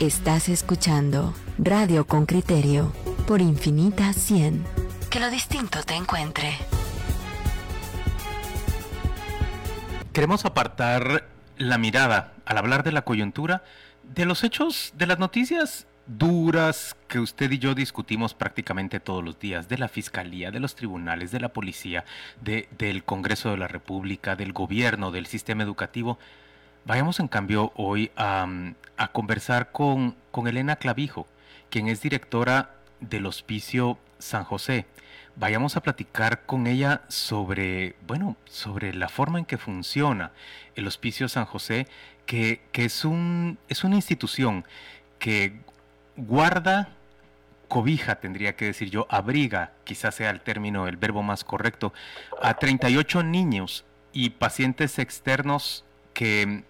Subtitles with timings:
[0.00, 2.92] Estás escuchando Radio con Criterio
[3.26, 4.64] por Infinita 100.
[5.10, 6.54] Que lo distinto te encuentre.
[10.12, 11.28] Queremos apartar
[11.58, 13.64] la mirada al hablar de la coyuntura
[14.14, 19.38] de los hechos, de las noticias duras que usted y yo discutimos prácticamente todos los
[19.38, 22.04] días, de la Fiscalía, de los tribunales, de la policía,
[22.40, 26.18] de, del Congreso de la República, del gobierno, del sistema educativo.
[26.86, 28.46] Vayamos en cambio hoy a,
[28.96, 31.26] a conversar con, con Elena Clavijo,
[31.68, 34.86] quien es directora del Hospicio San José.
[35.34, 40.30] Vayamos a platicar con ella sobre, bueno, sobre la forma en que funciona
[40.76, 41.88] el Hospicio San José,
[42.24, 44.64] que, que es, un, es una institución
[45.18, 45.58] que
[46.16, 46.90] guarda,
[47.66, 51.92] cobija, tendría que decir yo, abriga, quizás sea el término, el verbo más correcto,
[52.40, 56.62] a 38 niños y pacientes externos que,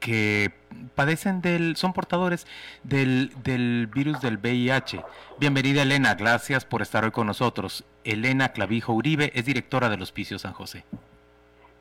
[0.00, 0.52] que
[0.94, 2.46] padecen del, son portadores
[2.82, 5.02] del, del virus del VIH.
[5.38, 7.84] Bienvenida Elena, gracias por estar hoy con nosotros.
[8.04, 10.84] Elena Clavijo Uribe es directora del Hospicio San José.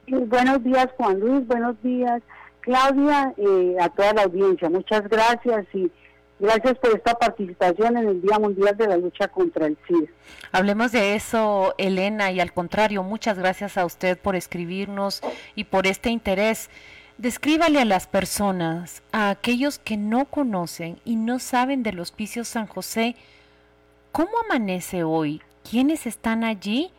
[0.07, 2.21] Buenos días Juan Luis, buenos días
[2.61, 4.69] Claudia, eh, a toda la audiencia.
[4.69, 5.91] Muchas gracias y
[6.41, 10.07] Gracias por esta participación en el Día Mundial de la Lucha contra el SIDA.
[10.51, 15.21] Hablemos de eso, Elena, y al contrario, muchas gracias a usted por escribirnos
[15.53, 16.71] y por este interés.
[17.21, 22.65] Descríbale a las personas, a aquellos que no conocen y no saben del Hospicio San
[22.65, 23.15] José,
[24.11, 26.89] cómo amanece hoy, quiénes están allí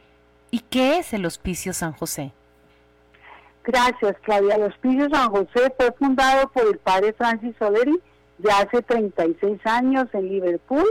[0.52, 2.30] y qué es el Hospicio San José.
[3.64, 4.54] Gracias, Claudia.
[4.54, 7.98] El Hospicio San José fue fundado por el padre Francis Soleri
[8.38, 10.86] ya hace 36 años en Liverpool.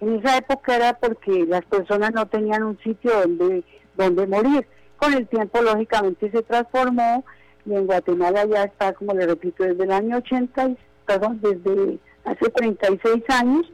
[0.00, 3.64] En esa época era porque las personas no tenían un sitio donde,
[3.96, 4.66] donde morir.
[4.98, 7.24] Con el tiempo, lógicamente, se transformó
[7.66, 10.70] y en Guatemala ya está, como le repito, desde el año 80,
[11.06, 13.72] perdón, desde hace 36 años,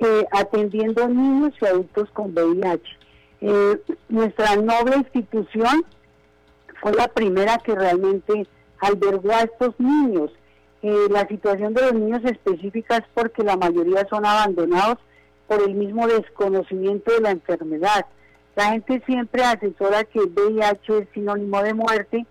[0.00, 2.82] eh, atendiendo niños y adultos con VIH.
[3.42, 5.84] Eh, nuestra noble institución
[6.80, 8.46] fue la primera que realmente
[8.80, 10.30] albergó a estos niños
[10.82, 14.96] eh, la situación de los niños específica es porque la mayoría son abandonados
[15.46, 18.06] por el mismo desconocimiento de la enfermedad.
[18.56, 22.26] La gente siempre asesora que VIH es sinónimo de muerte,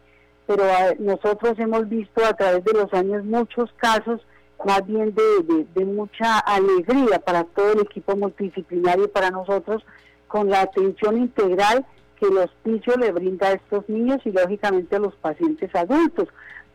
[0.49, 0.63] pero
[0.97, 4.19] nosotros hemos visto a través de los años muchos casos
[4.65, 9.85] más bien de, de, mucha alegría para todo el equipo multidisciplinario y para nosotros
[10.27, 11.85] con la atención integral
[12.19, 16.27] que el hospicio le brinda a estos niños y lógicamente a los pacientes adultos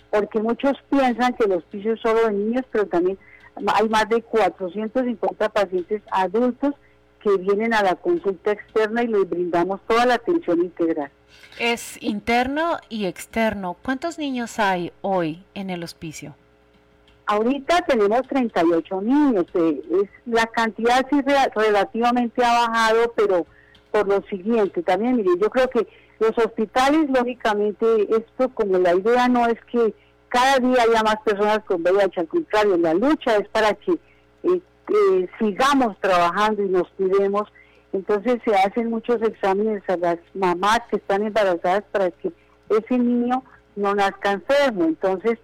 [0.08, 3.18] porque muchos piensan que el hospicio es solo de niños, pero también
[3.66, 6.74] hay más de 450 pacientes adultos
[7.20, 11.10] que vienen a la consulta externa y les brindamos toda la atención integral.
[11.58, 13.76] Es interno y externo.
[13.82, 16.34] ¿Cuántos niños hay hoy en el hospicio?
[17.26, 19.46] Ahorita tenemos 38 niños.
[19.54, 21.20] Eh, es, la cantidad sí
[21.54, 23.46] relativamente ha bajado, pero
[23.90, 25.86] por lo siguiente, también mire, yo creo que
[26.18, 29.94] los hospitales, lógicamente, esto como la idea no es que
[30.28, 34.60] cada día haya más personas con VIH, al contrario, la lucha es para que eh,
[34.88, 37.48] eh, sigamos trabajando y nos cuidemos.
[37.94, 42.32] Entonces se hacen muchos exámenes a las mamás que están embarazadas para que
[42.68, 43.44] ese niño
[43.76, 44.84] no nazca enfermo.
[44.84, 45.38] Entonces,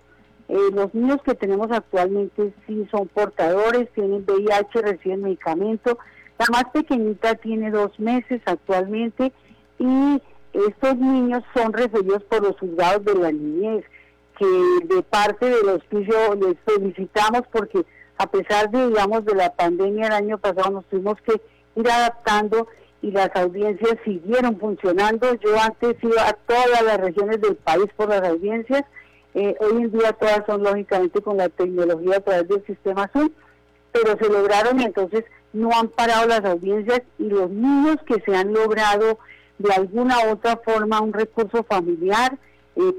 [0.49, 5.97] eh, los niños que tenemos actualmente sí son portadores, tienen VIH, reciben medicamento.
[6.41, 9.33] La más pequeñita tiene dos meses actualmente
[9.79, 10.21] y
[10.53, 13.85] estos niños son referidos por los juzgados de la niñez
[14.37, 14.47] que
[14.93, 17.87] de parte del hospicio les felicitamos porque
[18.19, 21.41] a pesar de, digamos, de la pandemia el año pasado nos tuvimos que
[21.77, 22.69] ir adaptando
[23.03, 25.35] y las audiencias siguieron funcionando.
[25.35, 28.85] Yo antes iba a todas las regiones del país por las audiencias,
[29.35, 33.31] eh, hoy en día todas son lógicamente con la tecnología a través del sistema Zoom,
[33.93, 38.37] pero se lograron y entonces no han parado las audiencias y los niños que se
[38.37, 39.19] han logrado
[39.59, 42.37] de alguna u otra forma un recurso familiar,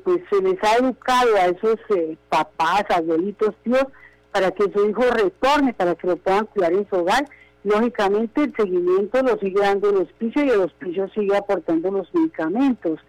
[0.03, 3.86] pues se les ha educado a esos eh, papás, abuelitos, tíos,
[4.32, 7.26] para que su hijo retorne, para que lo puedan cuidar en su hogar.
[7.63, 12.99] Lógicamente el seguimiento lo sigue dando el hospicio y el hospicio sigue aportando los medicamentos.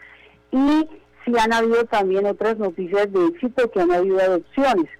[0.50, 0.88] Y
[1.24, 4.90] si han habido también otras noticias de éxito que han habido adopciones.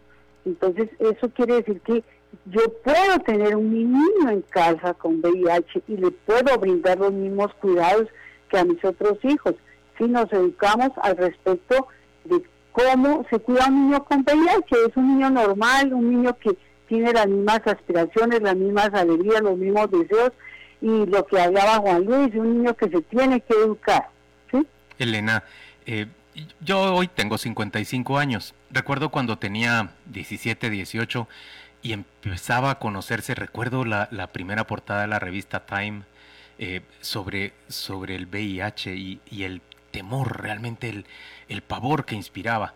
[0.45, 2.03] Entonces eso quiere decir que
[2.47, 7.53] yo puedo tener un niño en casa con VIH y le puedo brindar los mismos
[7.55, 8.09] cuidados
[8.49, 9.55] que a mis otros hijos
[9.99, 11.89] si nos educamos al respecto
[12.25, 14.77] de cómo se cuida un niño con VIH.
[14.89, 16.57] Es un niño normal, un niño que
[16.93, 20.33] tiene las mismas aspiraciones, las mismas alegrías, los mismos deseos
[20.83, 24.11] y lo que hablaba Juan Luis, un niño que se tiene que educar.
[24.51, 24.67] ¿sí?
[24.99, 25.43] Elena,
[25.87, 26.07] eh,
[26.61, 28.55] yo hoy tengo 55 años.
[28.71, 31.29] Recuerdo cuando tenía 17, 18
[31.81, 36.03] y empezaba a conocerse, recuerdo la, primera portada de la revista Time
[36.59, 39.63] eh, sobre, sobre el VIH y, y el
[39.93, 41.07] temor, realmente el,
[41.49, 42.75] el pavor que inspiraba.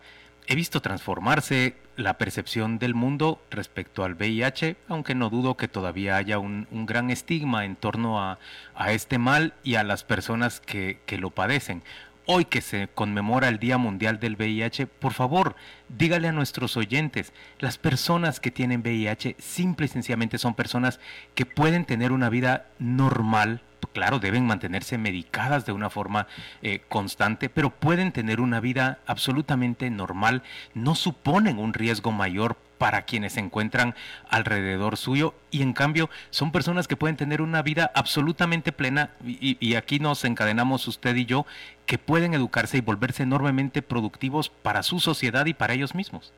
[0.49, 6.15] He visto transformarse la percepción del mundo respecto al VIH, aunque no dudo que todavía
[6.15, 8.39] haya un, gran estigma en torno a,
[8.87, 11.83] este mal y a las personas que, que lo padecen.
[12.29, 15.55] Hoy que se conmemora el Día Mundial del VIH, por favor,
[15.87, 20.99] dígale a nuestros oyentes, las personas que tienen VIH simple y sencillamente son personas
[21.35, 23.61] que pueden tener una vida normal,
[23.93, 26.27] claro, deben mantenerse medicadas de una forma
[26.61, 30.43] eh, constante, pero pueden tener una vida absolutamente normal,
[30.73, 33.95] no suponen un riesgo mayor para quienes se encuentran
[34.29, 39.75] alrededor suyo y en cambio son personas que pueden tener una vida absolutamente plena y,
[39.75, 41.45] aquí nos encadenamos usted y yo
[41.85, 46.33] que pueden educarse y volverse enormemente productivos para su sociedad y para ellos mismos.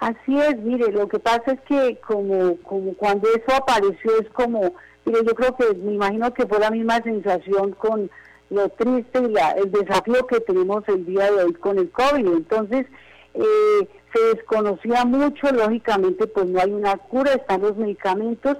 [0.00, 4.74] Así es, mire, lo que pasa es que como, como cuando eso apareció es como
[5.04, 8.10] Mire, yo creo que me imagino que fue la misma sensación con
[8.50, 12.26] lo triste y la, el desafío que tenemos el día de hoy con el COVID.
[12.26, 12.86] Entonces,
[13.34, 18.56] eh, se desconocía mucho, lógicamente pues no hay una cura, están los medicamentos,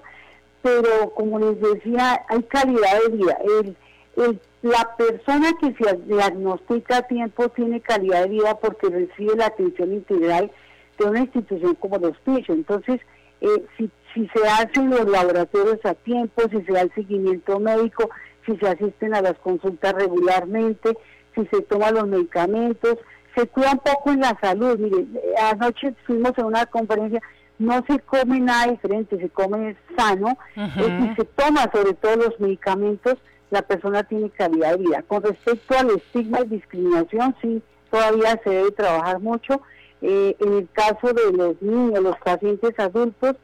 [0.63, 3.39] pero como les decía, hay calidad de vida.
[3.61, 3.77] El,
[4.17, 9.47] el, la persona que se diagnostica a tiempo tiene calidad de vida porque recibe la
[9.47, 10.51] atención integral
[10.99, 12.55] de una institución como los hospicio.
[12.55, 13.01] Entonces,
[13.41, 18.09] eh, si si se hacen los laboratorios a tiempo, si se da el seguimiento médico,
[18.47, 20.97] si se asisten a las consultas regularmente,
[21.35, 22.99] si se toman los medicamentos,
[23.35, 24.79] se cuida un poco en la salud.
[24.79, 25.07] Mire,
[25.41, 27.21] anoche fuimos a una conferencia,
[27.59, 32.41] no se come nada diferente, se come sano eh, y se toma sobre todo los
[32.41, 33.17] medicamentos,
[33.51, 35.03] la persona tiene calidad de vida.
[35.07, 39.61] Con respecto al estigma y discriminación, sí, todavía se debe trabajar mucho.
[40.03, 43.37] Eh, en el caso de los niños, los pacientes adultos,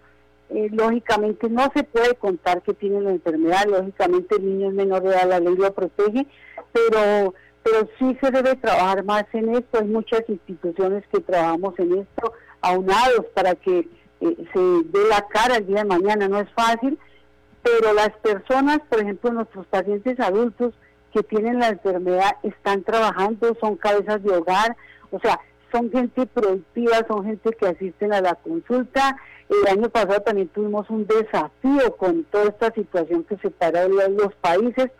[0.50, 5.02] eh, lógicamente no se puede contar que tiene la enfermedad, lógicamente el niño es menor
[5.02, 6.26] de edad, la ley lo protege,
[6.72, 7.34] pero,
[7.70, 12.32] pero sí se debe trabajar más en esto, hay muchas instituciones que trabajamos en esto,
[12.60, 13.88] aunados para que
[14.20, 16.98] eh, se dé la cara el día de mañana, no es fácil,
[17.62, 20.74] pero las personas, por ejemplo, nuestros pacientes adultos
[21.12, 24.76] que tienen la enfermedad están trabajando, son cabezas de hogar,
[25.10, 25.38] o sea,
[25.72, 29.16] son gente productiva, son gente que asisten a la consulta.
[29.48, 34.90] El año pasado también tuvimos un desafío con toda esta situación que separa los países.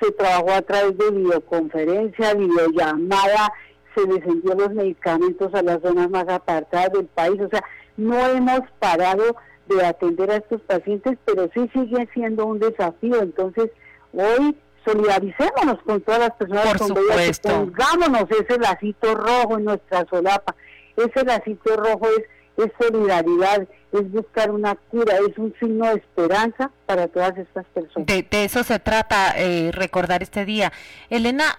[0.00, 3.52] Se trabajó a través de videoconferencia, videollamada,
[3.94, 7.40] se les envió los medicamentos a las zonas más apartadas del país.
[7.40, 7.64] O sea,
[7.96, 9.36] no hemos parado
[9.68, 13.22] de atender a estos pacientes, pero sí sigue siendo un desafío.
[13.22, 13.70] Entonces,
[14.12, 17.48] hoy solidaricémonos con todas las personas Por con supuesto.
[17.48, 20.54] pongámonos ese lacito rojo en nuestra solapa.
[20.96, 22.24] Ese lacito rojo es,
[22.56, 28.06] es solidaridad, es buscar una cura, es un signo de esperanza para todas estas personas.
[28.06, 30.72] De, eso se trata eh, recordar este día.
[31.10, 31.58] Elena,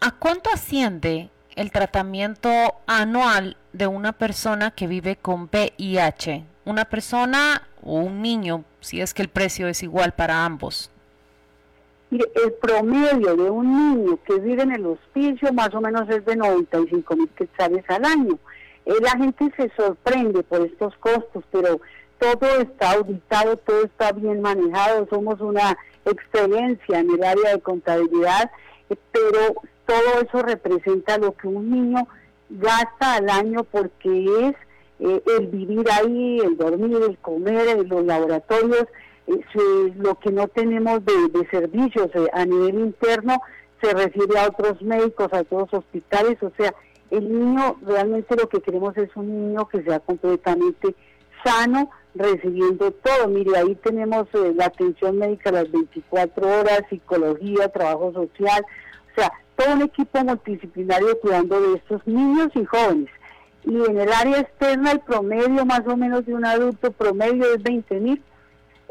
[0.00, 2.50] ¿a cuánto asciende el tratamiento
[2.86, 6.44] anual de una persona que vive con VIH?
[6.64, 10.90] Una persona o un niño, si es que el precio es igual para ambos.
[12.10, 16.22] Mire, el promedio de un niño que vive en el hospicio más o menos es
[16.26, 18.38] de 95 mil quetzales al año.
[18.86, 21.80] Eh, la gente se sorprende por estos costos, pero
[22.18, 28.50] todo está auditado, todo está bien manejado, somos una excelencia en el área de contabilidad,
[28.90, 29.54] eh, pero
[29.86, 32.06] todo eso representa lo que un niño
[32.48, 34.54] gasta al año porque es
[35.00, 38.86] eh, el vivir ahí, el dormir, el comer, los laboratorios,
[39.96, 43.40] lo que no tenemos de, servicios eh, a nivel interno
[43.80, 46.72] se refiere a otros médicos, a otros hospitales, o sea,
[47.12, 50.94] el niño realmente lo que queremos es un niño que sea completamente
[51.44, 53.28] sano, recibiendo todo.
[53.28, 58.64] Mire, ahí tenemos eh, la atención médica las 24 horas, psicología, trabajo social,
[59.12, 63.10] o sea, todo un equipo multidisciplinario cuidando de estos niños y jóvenes.
[63.64, 67.62] Y en el área externa el promedio más o menos de un adulto promedio es
[67.62, 68.22] 20 mil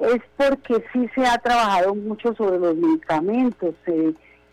[0.02, 3.76] es porque sí se ha trabajado mucho sobre los medicamentos.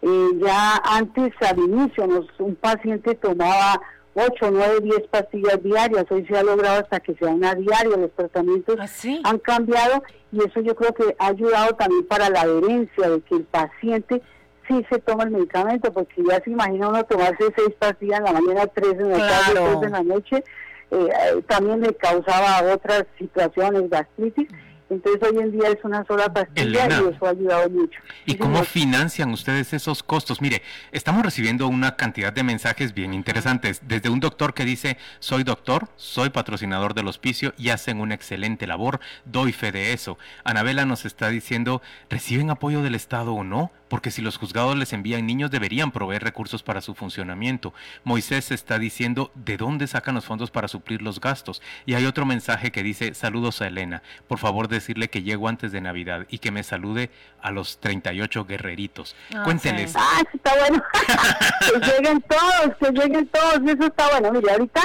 [0.02, 3.80] Eh, ya antes, al inicio, un paciente tomaba
[4.14, 8.12] 8, 9, 10 pastillas diarias, hoy se ha logrado hasta que sea una diaria, los
[8.12, 10.02] tratamientos ¿Ah, han cambiado
[10.32, 14.22] y eso yo creo que ha ayudado también para la adherencia de que el paciente
[14.66, 18.32] sí se toma el medicamento, porque ya se imagina uno tomarse 6 pastillas en la
[18.32, 20.44] mañana, 3 en la tarde, 3 en la noche,
[20.90, 24.48] eh, también le causaba otras situaciones, gastritis,
[24.90, 28.00] Entonces hoy en día es una sola pastilla y eso ha ayudado mucho.
[28.24, 30.40] ¿Y cómo financian ustedes esos costos?
[30.40, 33.82] Mire, estamos recibiendo una cantidad de mensajes bien interesantes.
[33.86, 38.66] Desde un doctor que dice, soy doctor, soy patrocinador del hospicio y hacen una excelente
[38.66, 40.18] labor, doy fe de eso.
[40.44, 43.70] Anabela nos está diciendo, ¿reciben apoyo del Estado o no?
[43.88, 47.72] Porque si los juzgados les envían niños deberían proveer recursos para su funcionamiento.
[48.04, 51.62] Moisés está diciendo, ¿de dónde sacan los fondos para suplir los gastos?
[51.86, 55.72] Y hay otro mensaje que dice, saludos a Elena, por favor decirle que llego antes
[55.72, 59.16] de Navidad y que me salude a los 38 guerreritos.
[59.34, 59.94] Ah, Cuénteles.
[59.96, 60.82] Ah, está bueno.
[61.60, 64.32] que lleguen todos, que lleguen todos, eso está bueno.
[64.32, 64.82] Mire, ahorita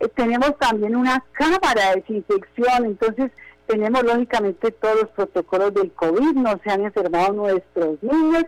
[0.00, 3.30] eh, tenemos también una cámara de desinfección, entonces
[3.66, 8.44] tenemos lógicamente todos los protocolos del COVID, no se han enfermado nuestros niños,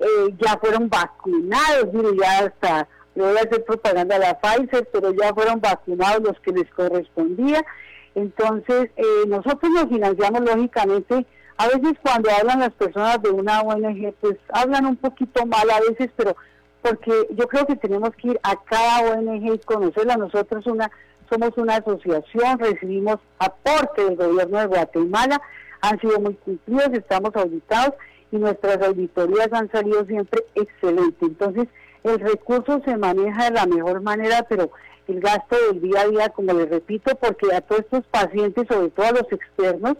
[0.00, 4.88] eh, ya fueron vacunados, mire, ya hasta, le voy a hacer propaganda a la Pfizer,
[4.92, 7.64] pero ya fueron vacunados los que les correspondía.
[8.14, 11.26] Entonces, eh, nosotros nos financiamos lógicamente,
[11.56, 15.80] a veces cuando hablan las personas de una ONG, pues hablan un poquito mal a
[15.80, 16.36] veces, pero
[16.82, 20.16] porque yo creo que tenemos que ir a cada ONG y conocerla.
[20.16, 20.90] Nosotros una
[21.32, 25.40] somos una asociación, recibimos aporte del gobierno de Guatemala,
[25.80, 27.94] han sido muy cumplidos, estamos auditados
[28.30, 31.22] y nuestras auditorías han salido siempre excelentes.
[31.22, 31.68] Entonces,
[32.04, 34.70] el recurso se maneja de la mejor manera, pero
[35.08, 38.90] el gasto del día a día, como les repito, porque a todos estos pacientes, sobre
[38.90, 39.96] todo a los externos,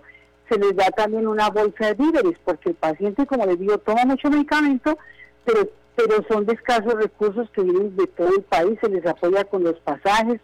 [0.51, 4.05] se les da también una bolsa de víveres, porque el paciente, como les digo, toma
[4.05, 4.99] mucho medicamento,
[5.45, 9.45] pero, pero son de escasos recursos que vienen de todo el país, se les apoya
[9.45, 10.41] con los pasajes,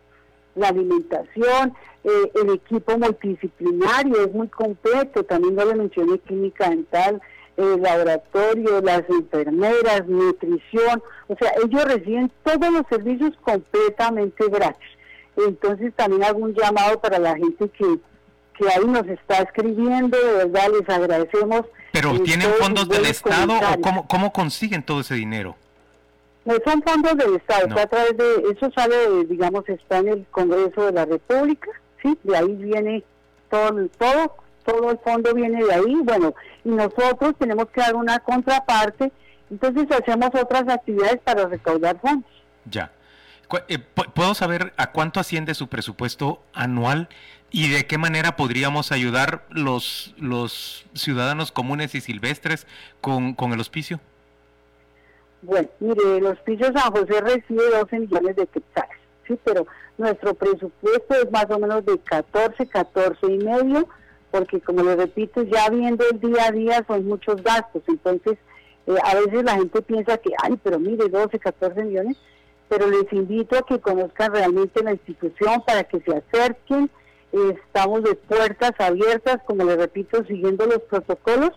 [0.54, 1.74] la alimentación,
[2.04, 7.20] eh, el equipo multidisciplinario es muy completo, también no le mencioné clínica dental,
[7.56, 14.88] el laboratorio, las enfermeras, nutrición, o sea, ellos reciben todos los servicios completamente gratis.
[15.36, 17.98] Entonces también hago un llamado para la gente que,
[18.56, 21.62] que ahí nos está escribiendo, de verdad les agradecemos.
[21.92, 25.56] ¿Pero eh, tienen fondos del Estado o cómo, cómo consiguen todo ese dinero?
[26.48, 30.86] No son fondos del Estado, a través de, eso sale, digamos, está en el Congreso
[30.86, 31.68] de la República,
[32.02, 32.18] ¿sí?
[32.22, 33.04] De ahí viene
[33.50, 38.20] todo, todo, todo el fondo viene de ahí, bueno, y nosotros tenemos que dar una
[38.20, 39.12] contraparte,
[39.50, 42.30] entonces hacemos otras actividades para recaudar fondos.
[42.64, 42.92] Ya.
[43.68, 47.10] Eh, ¿Puedo saber a cuánto asciende su presupuesto anual
[47.50, 52.66] y de qué manera podríamos ayudar los, los ciudadanos comunes y silvestres
[53.02, 54.00] con, con el hospicio?
[55.42, 59.66] Bueno, mire, el Hospicio San José recibe 12 millones de quetzales, sí, pero
[59.96, 63.88] nuestro presupuesto es más o menos de 14, 14 y medio,
[64.30, 68.36] porque como le repito, ya viendo el día a día son muchos gastos, entonces
[68.86, 72.16] eh, a veces la gente piensa que, ay, pero mire, 12, 14 millones,
[72.68, 76.90] pero les invito a que conozcan realmente la institución para que se acerquen,
[77.32, 81.52] estamos de puertas abiertas, como le repito, siguiendo los protocolos,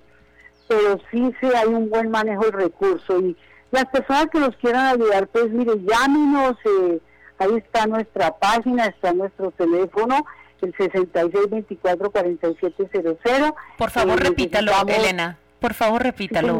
[0.68, 3.36] pero sí se hay un buen manejo del recurso y
[3.72, 7.00] las personas que nos quieran ayudar, pues mire, llámenos, eh,
[7.40, 10.24] ahí está nuestra página, está nuestro teléfono,
[10.62, 13.56] el 66244700.
[13.78, 15.40] Por favor, eh, repítalo, Elena.
[15.60, 16.60] Por favor, repítalo.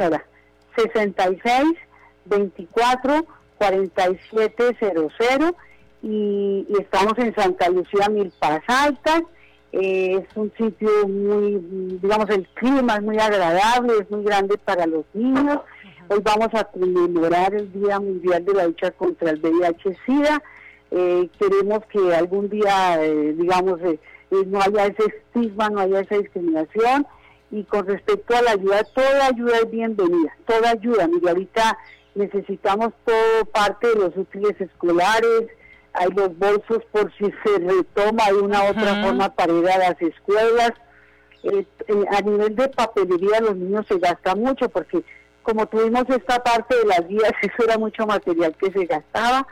[0.76, 1.78] Sí, 66
[2.26, 3.26] 24
[6.04, 9.22] y, y estamos en Santa Lucía Milpas Altas.
[9.72, 11.62] Eh, es un sitio muy,
[12.02, 15.60] digamos, el clima es muy agradable, es muy grande para los niños.
[16.14, 20.44] Hoy vamos a conmemorar el Día Mundial de la Lucha contra el VIH-Sida.
[20.92, 23.98] Eh, queremos que algún día, eh, digamos, eh,
[24.46, 27.08] no haya ese estigma, no haya esa discriminación.
[27.50, 31.08] Y con respecto a la ayuda, toda ayuda es bienvenida, toda ayuda.
[31.08, 31.78] Mira, ahorita
[32.16, 35.44] necesitamos todo parte de los útiles escolares,
[35.94, 39.78] hay los bolsos por si se retoma de una u otra forma para ir a
[39.78, 40.74] las escuelas.
[42.12, 45.06] a nivel de papelería los niños se gasta mucho porque
[45.44, 49.48] como tuvimos esta parte de las guías, eso era mucho material que se gastaba.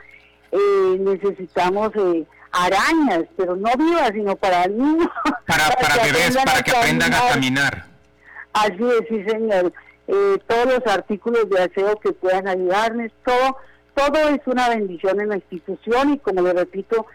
[0.52, 5.10] Eh, necesitamos eh, arañas, pero no vivas, sino para el niño.
[5.46, 7.84] Para, para, bebés, para que aprendan a caminar.
[8.52, 9.72] Así es, sí, señor.
[10.06, 13.56] Eh, todos los artículos de aseo que puedan ayudarnos, todo,
[13.94, 17.06] todo es una bendición en la institución y como le repito,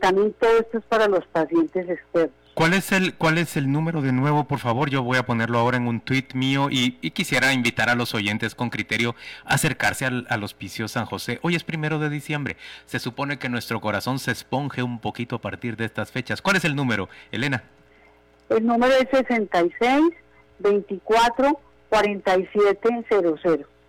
[0.00, 2.39] también todo esto es para los pacientes expertos.
[2.54, 4.90] ¿Cuál es el cuál es el número de nuevo, por favor?
[4.90, 8.54] Yo voy a ponerlo ahora en un tweet mío y, quisiera invitar a los oyentes
[8.54, 9.14] con criterio
[9.44, 11.38] a acercarse al, hospicio San José.
[11.42, 12.56] Hoy es primero de diciembre.
[12.86, 16.42] Se supone que nuestro corazón se esponje un poquito a partir de estas fechas.
[16.42, 17.62] ¿Cuál es el número, Elena?
[18.48, 20.12] El número es 66
[20.58, 23.79] 24 47 00.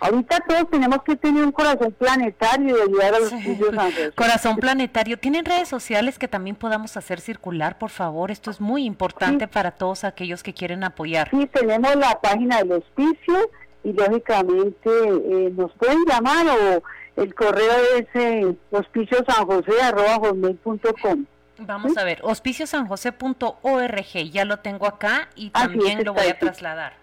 [0.00, 4.12] Ahorita todos tenemos que tener un corazón planetario y ayudar a los San José.
[4.14, 5.18] Corazón planetario.
[5.18, 8.30] ¿Tienen redes sociales que también podamos hacer circular, por favor?
[8.30, 11.28] Esto es muy importante para todos aquellos que quieren apoyar.
[11.30, 13.50] Sí, tenemos la página del hospicio
[13.84, 16.82] y lógicamente eh, nos pueden llamar o
[17.16, 21.26] el correo es eh, hospiciosanjose.com.
[21.58, 26.94] Vamos a ver, hospiciosanjose.org, ya lo tengo acá y también lo voy a trasladar.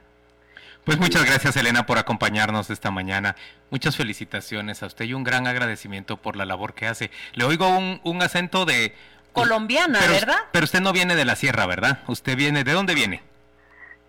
[0.88, 3.36] Pues muchas gracias Elena por acompañarnos esta mañana.
[3.72, 7.12] Muchas felicitaciones a usted y un gran agradecimiento por la labor que hace.
[7.34, 8.96] Le oigo un, un acento de...
[9.34, 10.38] Colombiana, ¿verdad?
[10.54, 12.00] Pero usted no viene de la sierra, ¿verdad?
[12.08, 13.22] Usted viene, ¿de dónde viene?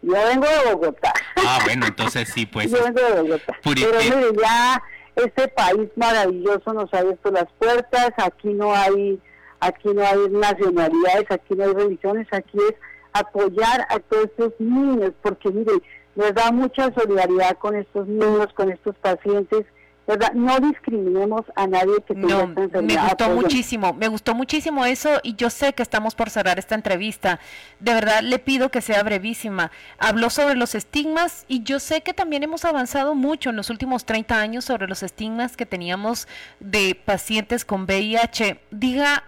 [0.02, 1.12] Yo vengo de Bogotá.
[1.35, 2.70] Ah, bueno, entonces sí, pues.
[2.70, 3.56] Yo vengo de Bogotá.
[3.64, 4.80] Pero mire, ya
[5.16, 9.20] este país maravilloso nos ha abierto las puertas, aquí no hay,
[9.58, 12.76] aquí no hay nacionalidades, aquí no hay religiones, aquí es
[13.12, 15.73] apoyar a todos estos niños, porque mire,
[16.18, 19.64] nos da mucha solidaridad con estos niños, con estos pacientes.
[20.08, 20.32] ¿verdad?
[20.32, 23.02] No discriminemos a nadie que tenga esta enfermedad.
[23.02, 26.75] Me gustó muchísimo, me gustó muchísimo eso y yo sé que estamos por cerrar esta
[26.75, 27.40] entrevista.
[27.78, 29.70] De verdad le pido que sea brevísima.
[29.98, 34.06] Habló sobre los estigmas y yo sé que también hemos avanzado mucho en los últimos
[34.06, 36.26] 30 años sobre los estigmas que teníamos
[36.58, 38.62] de pacientes con VIH.
[38.70, 39.25] Diga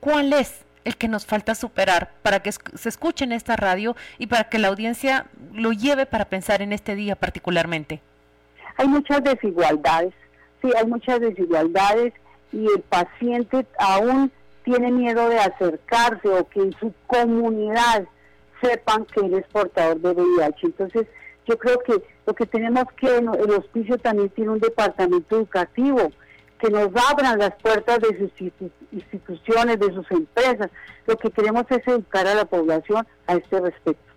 [0.00, 4.26] cuál es el que nos falta superar para que se escuche en esta radio y
[4.26, 8.00] para que la audiencia lo lleve para pensar en este día particularmente?
[8.76, 10.12] Hay muchas desigualdades,
[10.60, 12.12] sí, hay muchas desigualdades
[12.52, 14.30] y el paciente aún
[14.64, 18.04] tiene miedo de acercarse o que en su comunidad
[18.60, 20.66] sepan que él es portador de VIH.
[20.66, 21.06] Entonces,
[21.46, 26.12] yo creo que lo que tenemos que, el hospicio también tiene un departamento educativo
[26.62, 28.52] que nos abran las puertas de sus
[28.92, 30.70] instituciones, de sus empresas.
[31.06, 34.12] Lo que queremos es educar a la población a este respecto.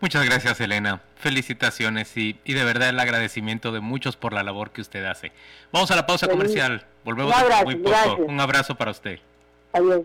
[0.00, 1.02] Muchas gracias, Elena.
[1.16, 5.32] Felicitaciones y, y de verdad el agradecimiento de muchos por la labor que usted hace.
[5.72, 6.86] Vamos a la pausa comercial.
[7.04, 8.22] Volvemos muy poco.
[8.22, 9.18] Un abrazo para usted.
[9.72, 10.02] Adiós.